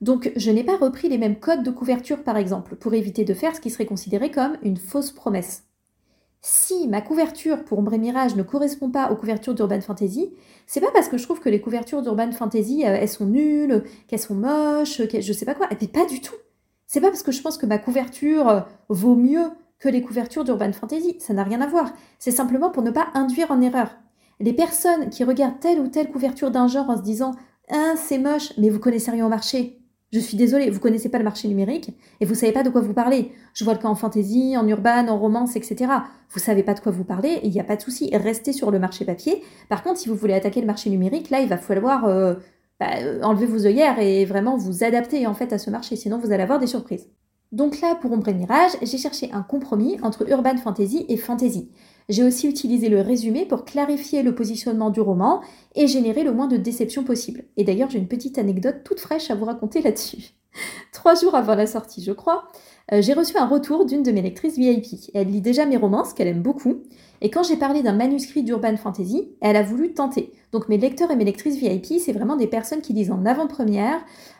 Donc 0.00 0.32
je 0.34 0.50
n'ai 0.50 0.64
pas 0.64 0.78
repris 0.78 1.10
les 1.10 1.18
mêmes 1.18 1.38
codes 1.38 1.62
de 1.62 1.70
couverture, 1.70 2.24
par 2.24 2.38
exemple, 2.38 2.76
pour 2.76 2.94
éviter 2.94 3.26
de 3.26 3.34
faire 3.34 3.54
ce 3.54 3.60
qui 3.60 3.68
serait 3.68 3.84
considéré 3.84 4.30
comme 4.30 4.56
une 4.62 4.78
fausse 4.78 5.10
promesse. 5.10 5.64
Si 6.48 6.86
ma 6.86 7.00
couverture 7.00 7.64
pour 7.64 7.80
Ombre 7.80 7.96
Mirage 7.98 8.36
ne 8.36 8.44
correspond 8.44 8.88
pas 8.88 9.10
aux 9.10 9.16
couvertures 9.16 9.52
d'Urban 9.52 9.80
Fantasy, 9.80 10.32
c'est 10.68 10.80
pas 10.80 10.92
parce 10.92 11.08
que 11.08 11.18
je 11.18 11.24
trouve 11.24 11.40
que 11.40 11.48
les 11.48 11.60
couvertures 11.60 12.02
d'Urban 12.02 12.30
Fantasy, 12.30 12.84
euh, 12.84 12.96
elles 13.00 13.08
sont 13.08 13.26
nulles, 13.26 13.82
qu'elles 14.06 14.20
sont 14.20 14.36
moches, 14.36 15.04
qu'elles, 15.08 15.22
je 15.22 15.32
sais 15.32 15.44
pas 15.44 15.54
quoi, 15.54 15.66
mais 15.68 15.88
pas 15.88 16.04
du 16.04 16.20
tout. 16.20 16.36
C'est 16.86 17.00
pas 17.00 17.08
parce 17.08 17.24
que 17.24 17.32
je 17.32 17.42
pense 17.42 17.58
que 17.58 17.66
ma 17.66 17.78
couverture 17.78 18.64
vaut 18.88 19.16
mieux 19.16 19.50
que 19.80 19.88
les 19.88 20.02
couvertures 20.02 20.44
d'Urban 20.44 20.72
Fantasy. 20.72 21.16
Ça 21.18 21.34
n'a 21.34 21.42
rien 21.42 21.60
à 21.60 21.66
voir. 21.66 21.92
C'est 22.20 22.30
simplement 22.30 22.70
pour 22.70 22.84
ne 22.84 22.92
pas 22.92 23.08
induire 23.14 23.50
en 23.50 23.60
erreur. 23.60 23.96
Les 24.38 24.52
personnes 24.52 25.10
qui 25.10 25.24
regardent 25.24 25.58
telle 25.58 25.80
ou 25.80 25.88
telle 25.88 26.12
couverture 26.12 26.52
d'un 26.52 26.68
genre 26.68 26.88
en 26.88 26.96
se 26.96 27.02
disant 27.02 27.32
Ah, 27.72 27.94
c'est 27.96 28.18
moche, 28.18 28.52
mais 28.56 28.70
vous 28.70 28.78
connaissez 28.78 29.10
rien 29.10 29.26
au 29.26 29.30
marché. 29.30 29.80
Je 30.12 30.20
suis 30.20 30.36
désolée, 30.36 30.70
vous 30.70 30.78
connaissez 30.78 31.08
pas 31.08 31.18
le 31.18 31.24
marché 31.24 31.48
numérique 31.48 31.90
et 32.20 32.26
vous 32.26 32.34
savez 32.34 32.52
pas 32.52 32.62
de 32.62 32.70
quoi 32.70 32.80
vous 32.80 32.94
parlez. 32.94 33.32
Je 33.54 33.64
vois 33.64 33.74
le 33.74 33.80
cas 33.80 33.88
en 33.88 33.96
fantasy, 33.96 34.56
en 34.56 34.66
urban, 34.68 35.08
en 35.08 35.18
romance, 35.18 35.56
etc. 35.56 35.90
Vous 36.30 36.38
savez 36.38 36.62
pas 36.62 36.74
de 36.74 36.80
quoi 36.80 36.92
vous 36.92 37.04
parlez 37.04 37.30
et 37.30 37.46
il 37.46 37.52
n'y 37.52 37.60
a 37.60 37.64
pas 37.64 37.74
de 37.74 37.82
souci. 37.82 38.10
Restez 38.12 38.52
sur 38.52 38.70
le 38.70 38.78
marché 38.78 39.04
papier. 39.04 39.42
Par 39.68 39.82
contre, 39.82 39.98
si 39.98 40.08
vous 40.08 40.14
voulez 40.14 40.34
attaquer 40.34 40.60
le 40.60 40.66
marché 40.66 40.90
numérique, 40.90 41.30
là, 41.30 41.40
il 41.40 41.48
va 41.48 41.58
falloir 41.58 42.04
euh, 42.04 42.34
bah, 42.78 42.90
enlever 43.22 43.46
vos 43.46 43.66
œillères 43.66 43.98
et 43.98 44.24
vraiment 44.24 44.56
vous 44.56 44.84
adapter 44.84 45.26
en 45.26 45.34
fait 45.34 45.52
à 45.52 45.58
ce 45.58 45.70
marché. 45.70 45.96
Sinon, 45.96 46.18
vous 46.18 46.30
allez 46.30 46.44
avoir 46.44 46.60
des 46.60 46.68
surprises. 46.68 47.08
Donc 47.50 47.80
là, 47.80 47.96
pour 47.96 48.12
Ombre 48.12 48.28
et 48.28 48.34
Mirage, 48.34 48.72
j'ai 48.82 48.98
cherché 48.98 49.30
un 49.32 49.42
compromis 49.42 49.98
entre 50.02 50.28
urban 50.30 50.56
fantasy 50.56 51.04
et 51.08 51.16
fantasy. 51.16 51.70
J'ai 52.08 52.22
aussi 52.22 52.48
utilisé 52.48 52.88
le 52.88 53.00
résumé 53.00 53.46
pour 53.46 53.64
clarifier 53.64 54.22
le 54.22 54.34
positionnement 54.34 54.90
du 54.90 55.00
roman 55.00 55.40
et 55.74 55.88
générer 55.88 56.22
le 56.22 56.32
moins 56.32 56.46
de 56.46 56.56
déception 56.56 57.02
possible. 57.02 57.44
Et 57.56 57.64
d'ailleurs, 57.64 57.90
j'ai 57.90 57.98
une 57.98 58.08
petite 58.08 58.38
anecdote 58.38 58.82
toute 58.84 59.00
fraîche 59.00 59.30
à 59.30 59.34
vous 59.34 59.44
raconter 59.44 59.82
là-dessus. 59.82 60.30
Trois 60.92 61.14
jours 61.14 61.34
avant 61.34 61.54
la 61.54 61.66
sortie, 61.66 62.02
je 62.02 62.12
crois, 62.12 62.48
euh, 62.92 63.02
j'ai 63.02 63.12
reçu 63.12 63.36
un 63.36 63.46
retour 63.46 63.84
d'une 63.84 64.02
de 64.02 64.12
mes 64.12 64.22
lectrices 64.22 64.56
VIP. 64.56 65.10
Elle 65.14 65.30
lit 65.30 65.40
déjà 65.40 65.66
mes 65.66 65.76
romans, 65.76 66.04
qu'elle 66.14 66.28
aime 66.28 66.42
beaucoup. 66.42 66.82
Et 67.20 67.30
quand 67.30 67.42
j'ai 67.42 67.56
parlé 67.56 67.82
d'un 67.82 67.92
manuscrit 67.92 68.42
d'Urban 68.42 68.76
Fantasy, 68.76 69.32
elle 69.40 69.56
a 69.56 69.62
voulu 69.62 69.92
tenter. 69.92 70.32
Donc 70.52 70.68
mes 70.68 70.78
lecteurs 70.78 71.10
et 71.10 71.16
mes 71.16 71.24
lectrices 71.24 71.56
VIP, 71.56 71.98
c'est 71.98 72.12
vraiment 72.12 72.36
des 72.36 72.46
personnes 72.46 72.82
qui 72.82 72.92
lisent 72.92 73.10
en 73.10 73.24
avant-première. 73.24 73.98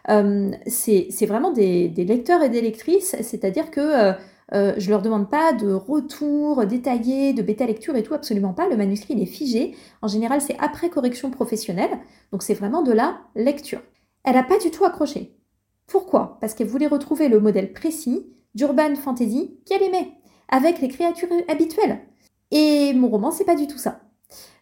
Euh, 0.08 0.50
c'est 0.66 1.26
vraiment 1.26 1.52
des, 1.52 1.88
lecteurs 1.88 2.42
et 2.42 2.48
des 2.48 2.60
lectrices, 2.60 3.16
c'est-à-dire 3.22 3.70
que 3.70 3.80
euh, 3.80 4.12
euh, 4.54 4.74
je 4.78 4.90
leur 4.90 5.02
demande 5.02 5.28
pas 5.28 5.52
de 5.52 5.72
retour 5.72 6.66
détaillé, 6.66 7.32
de 7.32 7.42
bêta 7.42 7.66
lecture 7.66 7.96
et 7.96 8.02
tout, 8.02 8.14
absolument 8.14 8.52
pas. 8.52 8.68
Le 8.68 8.76
manuscrit, 8.76 9.14
il 9.14 9.22
est 9.22 9.26
figé. 9.26 9.74
En 10.02 10.08
général, 10.08 10.40
c'est 10.40 10.56
après 10.58 10.88
correction 10.88 11.30
professionnelle. 11.30 11.98
Donc 12.32 12.42
c'est 12.42 12.54
vraiment 12.54 12.82
de 12.82 12.92
la 12.92 13.18
lecture. 13.34 13.82
Elle 14.24 14.34
n'a 14.34 14.44
pas 14.44 14.58
du 14.58 14.70
tout 14.70 14.84
accroché. 14.84 15.36
Pourquoi? 15.86 16.38
Parce 16.40 16.54
qu'elle 16.54 16.66
voulait 16.66 16.86
retrouver 16.86 17.28
le 17.28 17.40
modèle 17.40 17.72
précis 17.72 18.26
d'urban 18.54 18.94
fantasy 18.94 19.58
qu'elle 19.66 19.82
aimait, 19.82 20.12
avec 20.48 20.80
les 20.80 20.88
créatures 20.88 21.28
habituelles. 21.48 22.00
Et 22.50 22.92
mon 22.94 23.08
roman, 23.08 23.30
c'est 23.30 23.44
pas 23.44 23.54
du 23.54 23.66
tout 23.66 23.78
ça. 23.78 24.00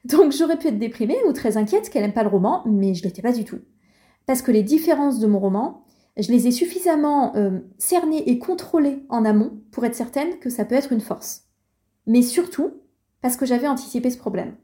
Donc 0.04 0.32
j'aurais 0.32 0.58
pu 0.58 0.68
être 0.68 0.78
déprimée 0.78 1.16
ou 1.26 1.32
très 1.32 1.56
inquiète 1.56 1.88
qu'elle 1.88 2.02
n'aime 2.02 2.12
pas 2.12 2.24
le 2.24 2.28
roman, 2.28 2.62
mais 2.66 2.94
je 2.94 3.02
l'étais 3.04 3.22
pas 3.22 3.32
du 3.32 3.44
tout. 3.44 3.60
Parce 4.26 4.42
que 4.42 4.50
les 4.50 4.62
différences 4.62 5.18
de 5.18 5.26
mon 5.26 5.38
roman, 5.38 5.84
je 6.16 6.30
les 6.30 6.46
ai 6.46 6.50
suffisamment 6.50 7.34
euh, 7.36 7.58
cernées 7.78 8.28
et 8.30 8.38
contrôlées 8.38 9.04
en 9.08 9.24
amont 9.24 9.60
pour 9.72 9.84
être 9.84 9.94
certaine 9.94 10.38
que 10.38 10.50
ça 10.50 10.64
peut 10.64 10.74
être 10.74 10.92
une 10.92 11.00
force. 11.00 11.44
Mais 12.06 12.22
surtout, 12.22 12.82
parce 13.20 13.36
que 13.36 13.46
j'avais 13.46 13.68
anticipé 13.68 14.10
ce 14.10 14.18
problème. 14.18 14.54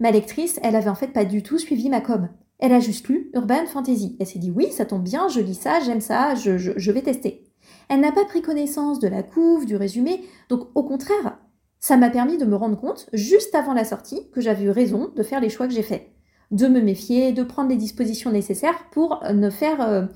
Ma 0.00 0.10
lectrice, 0.10 0.60
elle 0.62 0.76
avait 0.76 0.90
en 0.90 0.94
fait 0.94 1.12
pas 1.12 1.24
du 1.24 1.42
tout 1.42 1.58
suivi 1.58 1.88
ma 1.88 2.00
com. 2.00 2.28
Elle 2.58 2.72
a 2.72 2.80
juste 2.80 3.08
lu 3.08 3.30
Urban 3.34 3.66
Fantasy. 3.66 4.16
Elle 4.20 4.26
s'est 4.26 4.38
dit 4.38 4.50
oui, 4.50 4.70
ça 4.72 4.84
tombe 4.84 5.04
bien, 5.04 5.28
je 5.28 5.40
lis 5.40 5.54
ça, 5.54 5.80
j'aime 5.80 6.00
ça, 6.00 6.34
je 6.34 6.90
vais 6.90 7.02
tester. 7.02 7.48
Elle 7.88 8.00
n'a 8.00 8.12
pas 8.12 8.24
pris 8.24 8.42
connaissance 8.42 8.98
de 8.98 9.08
la 9.08 9.22
couve, 9.22 9.66
du 9.66 9.76
résumé, 9.76 10.22
donc 10.48 10.68
au 10.74 10.82
contraire, 10.82 11.38
ça 11.80 11.96
m'a 11.96 12.10
permis 12.10 12.38
de 12.38 12.44
me 12.44 12.56
rendre 12.56 12.78
compte, 12.78 13.08
juste 13.12 13.54
avant 13.54 13.72
la 13.72 13.84
sortie, 13.84 14.28
que 14.32 14.40
j'avais 14.40 14.64
eu 14.64 14.70
raison 14.70 15.10
de 15.14 15.22
faire 15.22 15.40
les 15.40 15.48
choix 15.48 15.68
que 15.68 15.74
j'ai 15.74 15.82
faits. 15.82 16.10
De 16.50 16.66
me 16.66 16.80
méfier, 16.80 17.32
de 17.32 17.42
prendre 17.42 17.70
les 17.70 17.76
dispositions 17.76 18.30
nécessaires 18.30 18.88
pour 18.90 19.22
ne, 19.32 19.50
faire, 19.50 19.80
euh, 19.80 20.06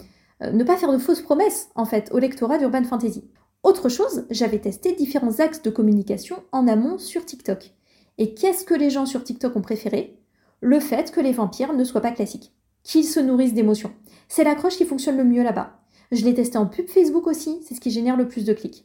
ne 0.51 0.65
pas 0.65 0.77
faire 0.77 0.93
de 0.93 0.99
fausses 0.99 1.21
promesses, 1.21 1.69
en 1.75 1.85
fait, 1.85 2.11
au 2.13 2.19
lectorat 2.19 2.59
d'Urban 2.59 2.85
Fantasy. 2.85 3.25
Autre 3.63 3.89
chose, 3.89 4.27
j'avais 4.31 4.59
testé 4.59 4.93
différents 4.93 5.39
axes 5.39 5.63
de 5.63 5.71
communication 5.71 6.43
en 6.51 6.67
amont 6.67 6.99
sur 6.99 7.25
TikTok. 7.25 7.73
Et 8.19 8.35
qu'est-ce 8.35 8.65
que 8.65 8.75
les 8.75 8.91
gens 8.91 9.07
sur 9.07 9.23
TikTok 9.23 9.55
ont 9.55 9.63
préféré? 9.63 10.19
Le 10.61 10.81
fait 10.81 11.13
que 11.13 11.21
les 11.21 11.33
vampires 11.33 11.73
ne 11.73 11.85
soient 11.85 12.01
pas 12.01 12.11
classiques, 12.11 12.53
qu'ils 12.83 13.05
se 13.05 13.21
nourrissent 13.21 13.55
d'émotions. 13.55 13.93
C'est 14.29 14.45
l'accroche 14.45 14.77
qui 14.77 14.85
fonctionne 14.85 15.17
le 15.17 15.25
mieux 15.25 15.45
là-bas. 15.45 15.79
Je 16.11 16.25
l'ai 16.25 16.35
testé 16.35 16.59
en 16.59 16.67
pub 16.67 16.89
Facebook 16.89 17.27
aussi, 17.27 17.61
c'est 17.67 17.75
ce 17.75 17.81
qui 17.81 17.91
génère 17.91 18.17
le 18.17 18.29
plus 18.29 18.45
de 18.45 18.53
clics. 18.53 18.85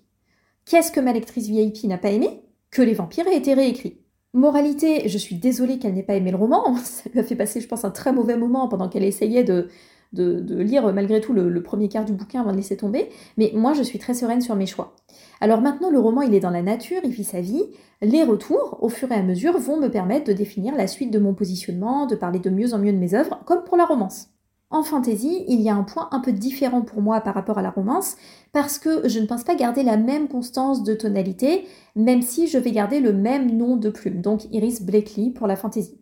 Qu'est-ce 0.66 0.92
que 0.92 1.00
ma 1.00 1.14
lectrice 1.14 1.48
VIP 1.48 1.84
n'a 1.86 1.98
pas 1.98 2.12
aimé? 2.12 2.44
Que 2.70 2.82
les 2.82 2.94
vampires 2.94 3.28
aient 3.28 3.38
été 3.38 3.54
réécrits. 3.54 4.02
Moralité, 4.34 5.10
je 5.10 5.18
suis 5.18 5.36
désolée 5.36 5.80
qu'elle 5.80 5.96
n'ait 5.96 6.04
pas 6.04 6.16
aimé 6.16 6.30
le 6.30 6.38
roman, 6.38 6.76
ça 6.84 7.10
lui 7.12 7.20
a 7.20 7.24
fait 7.24 7.36
passer, 7.36 7.62
je 7.62 7.68
pense, 7.68 7.84
un 7.84 7.90
très 7.90 8.14
mauvais 8.14 8.38
moment 8.38 8.68
pendant 8.68 8.90
qu'elle 8.90 9.04
essayait 9.04 9.44
de, 9.44 9.70
de, 10.14 10.62
lire 10.62 10.94
malgré 10.94 11.22
tout 11.22 11.34
le, 11.34 11.62
premier 11.62 11.90
quart 11.90 12.06
du 12.06 12.14
bouquin 12.14 12.42
avant 12.42 12.52
de 12.52 12.58
laisser 12.58 12.78
tomber, 12.78 13.10
mais 13.38 13.52
moi 13.54 13.74
je 13.74 13.84
suis 13.84 14.00
très 14.00 14.14
sereine 14.14 14.42
sur 14.42 14.56
mes 14.56 14.66
choix. 14.66 14.96
Alors 15.42 15.62
maintenant, 15.62 15.90
le 15.92 16.00
roman 16.00 16.22
il 16.22 16.34
est 16.34 16.40
dans 16.40 16.50
la 16.50 16.62
nature, 16.62 17.02
il 17.04 17.12
vit 17.12 17.24
sa 17.24 17.42
vie, 17.42 17.64
les 18.02 18.24
retours, 18.24 18.78
au 18.82 18.90
fur 18.90 19.12
et 19.12 19.16
à 19.16 19.24
mesure, 19.24 19.58
vont 19.58 19.78
me 19.78 19.90
permettre 19.90 20.28
de 20.28 20.34
définir 20.34 20.76
la 20.76 20.88
suite 20.88 21.12
de 21.12 21.20
mon 21.20 21.34
positionnement, 21.34 22.06
de 22.06 22.16
parler 22.16 22.40
de 22.40 22.50
mieux 22.50 22.74
en 22.74 22.80
mieux 22.80 22.94
de 22.94 22.98
mes 22.98 23.14
œuvres, 23.14 23.40
comme 23.46 23.64
pour 23.64 23.78
la 23.78 23.86
romance. 23.86 24.30
En 24.70 24.84
fantasy, 24.84 25.46
il 25.48 25.62
y 25.62 25.70
a 25.70 25.76
un 25.76 25.84
point 25.84 26.10
un 26.12 26.20
peu 26.20 26.34
différent 26.34 26.82
pour 26.82 27.02
moi 27.02 27.22
par 27.22 27.34
rapport 27.34 27.58
à 27.58 27.62
la 27.62 27.70
romance, 27.70 28.18
parce 28.52 28.80
que 28.80 29.08
je 29.08 29.20
ne 29.20 29.26
pense 29.26 29.46
pas 29.46 29.56
garder 29.56 29.82
la 29.82 29.96
même 29.96 30.28
constance 30.28 30.84
de 30.84 30.94
tonalité, 30.94 31.66
même 31.96 32.22
si 32.22 32.48
je 32.48 32.58
vais 32.58 32.72
garder 32.72 33.00
le 33.00 33.14
même 33.14 33.56
nom 33.56 33.78
de 33.78 33.90
plume, 33.90 34.22
donc 34.22 34.44
Iris 34.52 34.82
Blakely 34.82 35.32
pour 35.32 35.48
la 35.48 35.56
fantasy. 35.56 35.98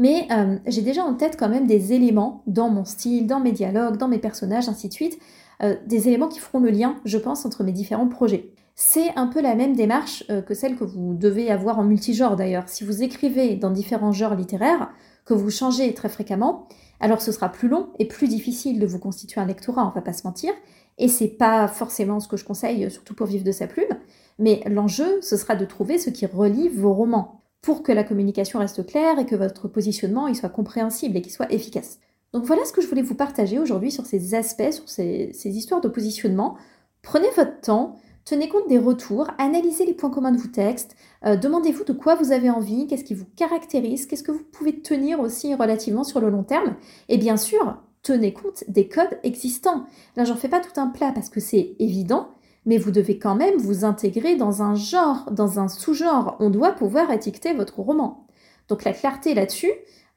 Mais 0.00 0.26
euh, 0.32 0.56
j'ai 0.66 0.80
déjà 0.80 1.04
en 1.04 1.12
tête 1.12 1.36
quand 1.38 1.50
même 1.50 1.66
des 1.66 1.92
éléments 1.92 2.42
dans 2.46 2.70
mon 2.70 2.86
style, 2.86 3.26
dans 3.26 3.38
mes 3.38 3.52
dialogues, 3.52 3.98
dans 3.98 4.08
mes 4.08 4.18
personnages, 4.18 4.66
ainsi 4.66 4.88
de 4.88 4.94
suite, 4.94 5.18
euh, 5.62 5.76
des 5.86 6.08
éléments 6.08 6.28
qui 6.28 6.38
feront 6.38 6.58
le 6.58 6.70
lien, 6.70 6.96
je 7.04 7.18
pense, 7.18 7.44
entre 7.44 7.64
mes 7.64 7.72
différents 7.72 8.08
projets. 8.08 8.54
C'est 8.76 9.14
un 9.16 9.26
peu 9.26 9.42
la 9.42 9.54
même 9.54 9.76
démarche 9.76 10.24
euh, 10.30 10.40
que 10.40 10.54
celle 10.54 10.76
que 10.76 10.84
vous 10.84 11.12
devez 11.12 11.50
avoir 11.50 11.78
en 11.78 11.84
multigenre 11.84 12.34
d'ailleurs. 12.34 12.66
Si 12.66 12.82
vous 12.82 13.02
écrivez 13.02 13.56
dans 13.56 13.68
différents 13.68 14.10
genres 14.10 14.36
littéraires, 14.36 14.88
que 15.26 15.34
vous 15.34 15.50
changez 15.50 15.92
très 15.92 16.08
fréquemment, 16.08 16.66
alors 17.00 17.20
ce 17.20 17.30
sera 17.30 17.50
plus 17.50 17.68
long 17.68 17.90
et 17.98 18.06
plus 18.06 18.26
difficile 18.26 18.80
de 18.80 18.86
vous 18.86 18.98
constituer 18.98 19.42
un 19.42 19.46
lectorat, 19.46 19.86
on 19.86 19.94
va 19.94 20.00
pas 20.00 20.14
se 20.14 20.26
mentir, 20.26 20.54
et 20.96 21.08
c'est 21.08 21.28
pas 21.28 21.68
forcément 21.68 22.20
ce 22.20 22.28
que 22.28 22.38
je 22.38 22.46
conseille, 22.46 22.90
surtout 22.90 23.14
pour 23.14 23.26
vivre 23.26 23.44
de 23.44 23.52
sa 23.52 23.66
plume, 23.66 23.98
mais 24.38 24.62
l'enjeu, 24.64 25.20
ce 25.20 25.36
sera 25.36 25.56
de 25.56 25.66
trouver 25.66 25.98
ce 25.98 26.08
qui 26.08 26.24
relie 26.24 26.70
vos 26.70 26.94
romans, 26.94 27.39
pour 27.62 27.82
que 27.82 27.92
la 27.92 28.04
communication 28.04 28.58
reste 28.58 28.86
claire 28.86 29.18
et 29.18 29.26
que 29.26 29.36
votre 29.36 29.68
positionnement 29.68 30.28
il 30.28 30.36
soit 30.36 30.48
compréhensible 30.48 31.16
et 31.16 31.22
qu'il 31.22 31.32
soit 31.32 31.52
efficace. 31.52 31.98
Donc 32.32 32.44
voilà 32.44 32.64
ce 32.64 32.72
que 32.72 32.80
je 32.80 32.86
voulais 32.86 33.02
vous 33.02 33.14
partager 33.14 33.58
aujourd'hui 33.58 33.90
sur 33.90 34.06
ces 34.06 34.34
aspects, 34.34 34.70
sur 34.70 34.88
ces, 34.88 35.32
histoires 35.44 35.80
de 35.80 35.88
positionnement. 35.88 36.56
Prenez 37.02 37.28
votre 37.36 37.60
temps, 37.60 37.96
Tenez 38.26 38.48
compte 38.48 38.68
des 38.68 38.78
retours, 38.78 39.28
analysez 39.38 39.86
les 39.86 39.94
points 39.94 40.10
communs 40.10 40.30
de 40.30 40.38
vos 40.38 40.46
textes, 40.46 40.94
euh, 41.24 41.36
demandez-vous 41.36 41.84
de 41.84 41.94
quoi 41.94 42.14
vous 42.14 42.32
avez 42.32 42.50
envie, 42.50 42.86
qu'est-ce 42.86 43.02
qui 43.02 43.14
vous 43.14 43.24
caractérise, 43.34 44.06
qu'est-ce 44.06 44.22
que 44.22 44.30
vous 44.30 44.44
pouvez 44.44 44.82
tenir 44.82 45.18
aussi 45.20 45.54
relativement 45.54 46.04
sur 46.04 46.20
le 46.20 46.28
long 46.28 46.44
terme. 46.44 46.76
Et 47.08 47.16
bien 47.16 47.38
sûr, 47.38 47.78
tenez 48.02 48.32
compte 48.32 48.62
des 48.68 48.88
codes 48.88 49.18
existants. 49.24 49.84
Là, 50.16 50.24
j'en 50.24 50.36
fais 50.36 50.48
pas 50.48 50.60
tout 50.60 50.78
un 50.78 50.88
plat 50.88 51.12
parce 51.12 51.30
que 51.30 51.40
c'est 51.40 51.74
évident, 51.78 52.28
mais 52.66 52.78
vous 52.78 52.90
devez 52.90 53.18
quand 53.18 53.34
même 53.34 53.56
vous 53.56 53.84
intégrer 53.84 54.36
dans 54.36 54.62
un 54.62 54.74
genre, 54.74 55.30
dans 55.30 55.58
un 55.58 55.68
sous-genre. 55.68 56.36
On 56.40 56.50
doit 56.50 56.72
pouvoir 56.72 57.10
étiqueter 57.10 57.54
votre 57.54 57.80
roman. 57.80 58.26
Donc 58.68 58.84
la 58.84 58.92
clarté 58.92 59.34
là-dessus, 59.34 59.72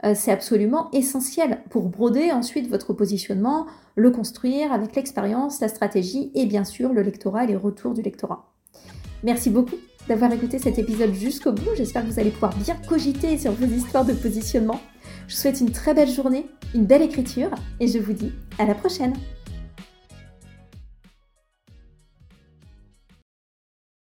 euh, 0.06 0.14
c'est 0.16 0.32
absolument 0.32 0.90
essentiel 0.92 1.62
pour 1.70 1.90
broder 1.90 2.32
ensuite 2.32 2.70
votre 2.70 2.94
positionnement, 2.94 3.66
le 3.96 4.12
construire 4.12 4.74
avec 4.74 4.96
l'expérience, 4.96 5.62
la 5.62 5.70
stratégie 5.70 6.32
et 6.36 6.46
bien 6.46 6.66
sûr 6.66 6.94
le 6.94 7.02
lectorat 7.02 7.46
et 7.46 7.48
les 7.48 7.56
retours 7.56 7.94
du 7.94 8.02
lectorat. 8.02 8.52
Merci 9.24 9.50
beaucoup 9.50 9.78
d'avoir 10.10 10.34
écouté 10.34 10.60
cet 10.60 10.78
épisode 10.78 11.14
jusqu'au 11.14 11.54
bout. 11.54 11.70
J'espère 11.78 12.04
que 12.04 12.12
vous 12.12 12.20
allez 12.20 12.32
pouvoir 12.32 12.54
bien 12.58 12.76
cogiter 12.88 13.38
sur 13.38 13.54
vos 13.54 13.66
histoires 13.66 14.04
de 14.04 14.14
positionnement. 14.14 14.82
Je 15.28 15.36
vous 15.36 15.42
souhaite 15.42 15.62
une 15.62 15.72
très 15.72 15.94
belle 15.94 16.10
journée, 16.10 16.46
une 16.76 16.86
belle 16.86 17.02
écriture 17.02 17.50
et 17.80 17.88
je 17.88 18.00
vous 18.00 18.14
dis 18.14 18.34
à 18.60 18.66
la 18.66 18.76
prochaine. 18.76 19.14